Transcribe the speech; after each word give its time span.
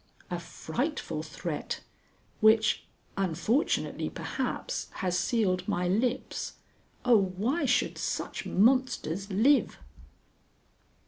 A 0.31 0.39
frightful 0.39 1.21
threat 1.21 1.81
which, 2.39 2.87
unfortunately 3.17 4.09
perhaps, 4.09 4.87
has 4.93 5.15
sealed 5.15 5.67
my 5.67 5.87
lips. 5.87 6.53
Oh, 7.05 7.21
why 7.37 7.65
should 7.65 7.99
such 7.99 8.43
monsters 8.43 9.29
live! 9.29 9.77